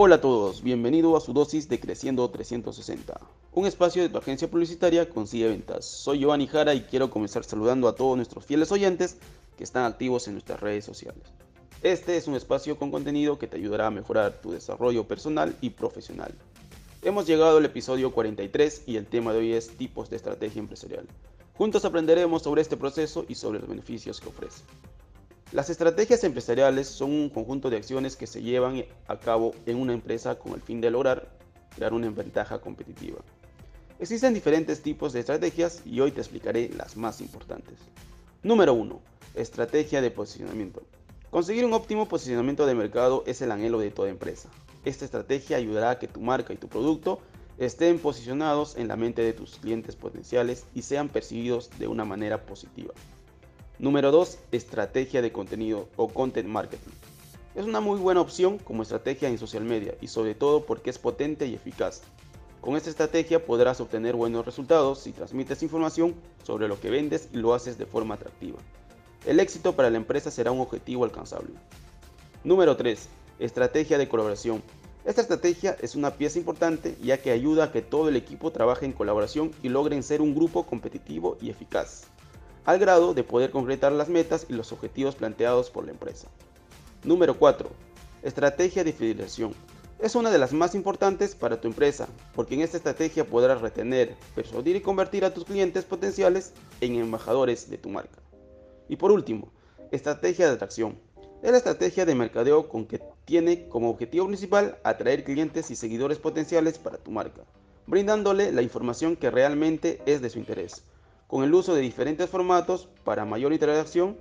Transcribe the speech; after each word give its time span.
Hola 0.00 0.14
a 0.14 0.20
todos, 0.20 0.62
bienvenido 0.62 1.16
a 1.16 1.20
su 1.20 1.32
dosis 1.32 1.68
de 1.68 1.80
Creciendo 1.80 2.30
360, 2.30 3.20
un 3.52 3.66
espacio 3.66 4.00
de 4.00 4.08
tu 4.08 4.18
agencia 4.18 4.48
publicitaria 4.48 5.08
Consigue 5.08 5.48
Ventas. 5.48 5.86
Soy 5.86 6.20
Giovanni 6.20 6.46
Jara 6.46 6.72
y 6.72 6.82
quiero 6.82 7.10
comenzar 7.10 7.42
saludando 7.42 7.88
a 7.88 7.96
todos 7.96 8.14
nuestros 8.14 8.46
fieles 8.46 8.70
oyentes 8.70 9.16
que 9.56 9.64
están 9.64 9.86
activos 9.86 10.28
en 10.28 10.34
nuestras 10.34 10.60
redes 10.60 10.84
sociales. 10.84 11.24
Este 11.82 12.16
es 12.16 12.28
un 12.28 12.36
espacio 12.36 12.78
con 12.78 12.92
contenido 12.92 13.40
que 13.40 13.48
te 13.48 13.56
ayudará 13.56 13.88
a 13.88 13.90
mejorar 13.90 14.40
tu 14.40 14.52
desarrollo 14.52 15.08
personal 15.08 15.56
y 15.60 15.70
profesional. 15.70 16.32
Hemos 17.02 17.26
llegado 17.26 17.58
al 17.58 17.64
episodio 17.64 18.12
43 18.12 18.84
y 18.86 18.98
el 18.98 19.06
tema 19.06 19.32
de 19.32 19.40
hoy 19.40 19.52
es 19.54 19.76
tipos 19.76 20.10
de 20.10 20.14
estrategia 20.14 20.60
empresarial. 20.60 21.08
Juntos 21.54 21.84
aprenderemos 21.84 22.42
sobre 22.42 22.62
este 22.62 22.76
proceso 22.76 23.24
y 23.28 23.34
sobre 23.34 23.58
los 23.58 23.68
beneficios 23.68 24.20
que 24.20 24.28
ofrece. 24.28 24.62
Las 25.50 25.70
estrategias 25.70 26.24
empresariales 26.24 26.88
son 26.88 27.10
un 27.10 27.30
conjunto 27.30 27.70
de 27.70 27.78
acciones 27.78 28.16
que 28.16 28.26
se 28.26 28.42
llevan 28.42 28.84
a 29.06 29.18
cabo 29.18 29.54
en 29.64 29.78
una 29.78 29.94
empresa 29.94 30.38
con 30.38 30.52
el 30.52 30.60
fin 30.60 30.82
de 30.82 30.90
lograr 30.90 31.30
crear 31.74 31.94
una 31.94 32.10
ventaja 32.10 32.60
competitiva. 32.60 33.20
Existen 33.98 34.34
diferentes 34.34 34.82
tipos 34.82 35.14
de 35.14 35.20
estrategias 35.20 35.80
y 35.86 36.00
hoy 36.00 36.12
te 36.12 36.20
explicaré 36.20 36.68
las 36.76 36.98
más 36.98 37.22
importantes. 37.22 37.78
Número 38.42 38.74
1. 38.74 39.00
Estrategia 39.36 40.02
de 40.02 40.10
posicionamiento. 40.10 40.82
Conseguir 41.30 41.64
un 41.64 41.72
óptimo 41.72 42.06
posicionamiento 42.06 42.66
de 42.66 42.74
mercado 42.74 43.24
es 43.26 43.40
el 43.40 43.50
anhelo 43.50 43.78
de 43.78 43.90
toda 43.90 44.10
empresa. 44.10 44.50
Esta 44.84 45.06
estrategia 45.06 45.56
ayudará 45.56 45.90
a 45.92 45.98
que 45.98 46.08
tu 46.08 46.20
marca 46.20 46.52
y 46.52 46.58
tu 46.58 46.68
producto 46.68 47.20
estén 47.56 47.98
posicionados 47.98 48.76
en 48.76 48.88
la 48.88 48.96
mente 48.96 49.22
de 49.22 49.32
tus 49.32 49.56
clientes 49.56 49.96
potenciales 49.96 50.66
y 50.74 50.82
sean 50.82 51.08
percibidos 51.08 51.70
de 51.78 51.88
una 51.88 52.04
manera 52.04 52.44
positiva. 52.44 52.92
Número 53.80 54.10
2. 54.10 54.38
Estrategia 54.50 55.22
de 55.22 55.30
contenido 55.30 55.88
o 55.94 56.08
content 56.08 56.48
marketing. 56.48 56.90
Es 57.54 57.64
una 57.64 57.78
muy 57.78 58.00
buena 58.00 58.20
opción 58.20 58.58
como 58.58 58.82
estrategia 58.82 59.28
en 59.28 59.38
social 59.38 59.62
media 59.62 59.94
y 60.00 60.08
sobre 60.08 60.34
todo 60.34 60.66
porque 60.66 60.90
es 60.90 60.98
potente 60.98 61.46
y 61.46 61.54
eficaz. 61.54 62.02
Con 62.60 62.76
esta 62.76 62.90
estrategia 62.90 63.46
podrás 63.46 63.80
obtener 63.80 64.16
buenos 64.16 64.44
resultados 64.44 64.98
si 64.98 65.12
transmites 65.12 65.62
información 65.62 66.16
sobre 66.42 66.66
lo 66.66 66.80
que 66.80 66.90
vendes 66.90 67.28
y 67.32 67.36
lo 67.36 67.54
haces 67.54 67.78
de 67.78 67.86
forma 67.86 68.16
atractiva. 68.16 68.58
El 69.24 69.38
éxito 69.38 69.76
para 69.76 69.90
la 69.90 69.98
empresa 69.98 70.32
será 70.32 70.50
un 70.50 70.60
objetivo 70.60 71.04
alcanzable. 71.04 71.54
Número 72.42 72.76
3. 72.76 73.08
Estrategia 73.38 73.96
de 73.96 74.08
colaboración. 74.08 74.60
Esta 75.04 75.20
estrategia 75.20 75.76
es 75.80 75.94
una 75.94 76.14
pieza 76.14 76.40
importante 76.40 76.96
ya 77.00 77.18
que 77.22 77.30
ayuda 77.30 77.64
a 77.64 77.72
que 77.72 77.82
todo 77.82 78.08
el 78.08 78.16
equipo 78.16 78.50
trabaje 78.50 78.86
en 78.86 78.92
colaboración 78.92 79.52
y 79.62 79.68
logren 79.68 80.02
ser 80.02 80.20
un 80.20 80.34
grupo 80.34 80.66
competitivo 80.66 81.38
y 81.40 81.50
eficaz 81.50 82.08
al 82.64 82.78
grado 82.78 83.14
de 83.14 83.24
poder 83.24 83.50
concretar 83.50 83.92
las 83.92 84.08
metas 84.08 84.46
y 84.48 84.52
los 84.52 84.72
objetivos 84.72 85.14
planteados 85.14 85.70
por 85.70 85.84
la 85.84 85.92
empresa. 85.92 86.28
Número 87.04 87.38
4. 87.38 87.68
Estrategia 88.22 88.84
de 88.84 88.92
fidelización. 88.92 89.54
Es 89.98 90.14
una 90.14 90.30
de 90.30 90.38
las 90.38 90.52
más 90.52 90.74
importantes 90.74 91.34
para 91.34 91.60
tu 91.60 91.66
empresa, 91.68 92.08
porque 92.34 92.54
en 92.54 92.60
esta 92.60 92.76
estrategia 92.76 93.26
podrás 93.26 93.60
retener, 93.60 94.16
persuadir 94.34 94.76
y 94.76 94.80
convertir 94.80 95.24
a 95.24 95.34
tus 95.34 95.44
clientes 95.44 95.84
potenciales 95.84 96.52
en 96.80 96.96
embajadores 96.96 97.68
de 97.68 97.78
tu 97.78 97.88
marca. 97.88 98.18
Y 98.88 98.96
por 98.96 99.10
último, 99.10 99.50
estrategia 99.90 100.46
de 100.46 100.54
atracción. 100.54 100.98
Es 101.42 101.50
la 101.50 101.58
estrategia 101.58 102.04
de 102.04 102.14
mercadeo 102.14 102.68
con 102.68 102.86
que 102.86 103.00
tiene 103.24 103.68
como 103.68 103.90
objetivo 103.90 104.26
principal 104.26 104.78
atraer 104.84 105.24
clientes 105.24 105.70
y 105.70 105.76
seguidores 105.76 106.18
potenciales 106.18 106.78
para 106.78 106.98
tu 106.98 107.10
marca, 107.10 107.42
brindándole 107.86 108.52
la 108.52 108.62
información 108.62 109.16
que 109.16 109.30
realmente 109.30 110.00
es 110.06 110.20
de 110.20 110.30
su 110.30 110.38
interés 110.38 110.82
con 111.28 111.44
el 111.44 111.54
uso 111.54 111.74
de 111.74 111.82
diferentes 111.82 112.28
formatos 112.28 112.88
para 113.04 113.26
mayor 113.26 113.52
interacción, 113.52 114.16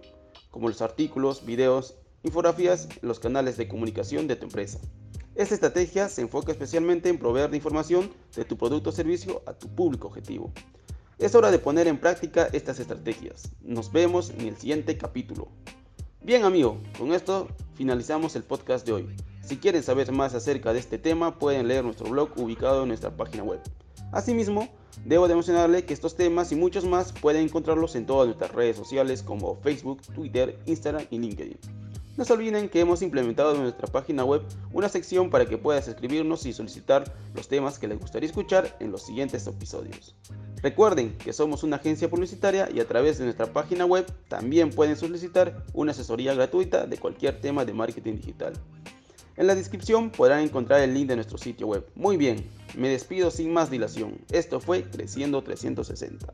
como 0.52 0.68
los 0.68 0.82
artículos, 0.82 1.46
videos, 1.46 1.96
infografías, 2.22 2.90
los 3.02 3.20
canales 3.20 3.58
de 3.58 3.68
comunicación 3.68 4.28
de 4.28 4.36
tu 4.36 4.46
empresa. 4.46 4.78
Esta 5.34 5.56
estrategia 5.56 6.10
se 6.10 6.22
enfoca 6.22 6.52
especialmente 6.52 7.10
en 7.10 7.18
proveer 7.18 7.54
información 7.56 8.12
de 8.36 8.44
tu 8.44 8.58
producto 8.58 8.90
o 8.90 8.94
servicio 8.94 9.42
a 9.46 9.54
tu 9.54 9.74
público 9.74 10.08
objetivo. 10.08 10.52
Es 11.18 11.34
hora 11.34 11.50
de 11.50 11.60
poner 11.60 11.88
en 11.88 11.98
práctica 11.98 12.50
estas 12.52 12.80
estrategias. 12.80 13.52
Nos 13.62 13.92
vemos 13.92 14.32
en 14.32 14.42
el 14.42 14.58
siguiente 14.58 14.98
capítulo. 14.98 15.48
Bien 16.22 16.44
amigo, 16.44 16.78
con 16.98 17.14
esto 17.14 17.48
finalizamos 17.76 18.36
el 18.36 18.44
podcast 18.44 18.86
de 18.86 18.92
hoy. 18.94 19.16
Si 19.42 19.56
quieren 19.58 19.82
saber 19.82 20.12
más 20.12 20.34
acerca 20.34 20.74
de 20.74 20.80
este 20.80 20.98
tema 20.98 21.40
pueden 21.40 21.70
leer 21.70 21.86
nuestro 21.86 22.10
blog 22.10 22.32
ubicado 22.36 22.82
en 22.82 22.90
nuestra 22.90 23.16
página 23.16 23.44
web. 23.44 23.62
Asimismo, 24.12 24.70
debo 25.06 25.28
de 25.28 25.36
mencionarle 25.36 25.86
que 25.86 25.94
estos 25.94 26.16
temas 26.16 26.52
y 26.52 26.56
muchos 26.56 26.86
más 26.86 27.12
pueden 27.12 27.44
encontrarlos 27.44 27.96
en 27.96 28.06
todas 28.06 28.28
nuestras 28.28 28.52
redes 28.52 28.78
sociales 28.78 29.22
como 29.22 29.58
Facebook, 29.62 30.02
Twitter, 30.14 30.58
Instagram 30.66 31.06
y 31.10 31.20
LinkedIn. 31.20 31.60
No 32.18 32.26
se 32.26 32.34
olviden 32.34 32.68
que 32.68 32.80
hemos 32.80 33.04
implementado 33.04 33.54
en 33.54 33.62
nuestra 33.62 33.88
página 33.88 34.26
web 34.26 34.42
una 34.74 34.90
sección 34.90 35.30
para 35.30 35.46
que 35.46 35.60
puedas 35.60 35.88
escribirnos 35.88 36.48
y 36.48 36.54
solicitar 36.54 37.14
los 37.36 37.48
temas 37.48 37.78
que 37.78 37.88
les 37.88 38.00
gustaría 38.00 38.28
escuchar 38.28 38.76
en 38.80 38.92
los 38.92 39.06
siguientes 39.06 39.46
episodios. 39.46 40.16
Recuerden 40.64 41.16
que 41.20 41.32
somos 41.32 41.62
una 41.62 41.76
agencia 41.76 42.10
publicitaria 42.10 42.70
y 42.74 42.80
a 42.80 42.88
través 42.88 43.20
de 43.20 43.26
nuestra 43.26 43.46
página 43.54 43.86
web 43.86 44.12
también 44.30 44.72
pueden 44.72 44.96
solicitar 44.96 45.64
una 45.74 45.92
asesoría 45.92 46.34
gratuita 46.34 46.88
de 46.88 46.98
cualquier 46.98 47.40
tema 47.40 47.66
de 47.66 47.74
marketing 47.74 48.16
digital. 48.16 48.54
En 49.38 49.46
la 49.46 49.54
descripción 49.54 50.10
podrán 50.10 50.40
encontrar 50.40 50.82
el 50.82 50.96
link 50.96 51.08
de 51.08 51.16
nuestro 51.16 51.38
sitio 51.38 51.68
web. 51.68 51.88
Muy 51.94 52.18
bien, 52.18 52.44
me 52.76 52.90
despido 52.90 53.30
sin 53.30 53.54
más 53.54 53.70
dilación. 53.70 54.18
Esto 54.32 54.60
fue 54.60 54.84
Creciendo 54.84 55.44
360. 55.44 56.34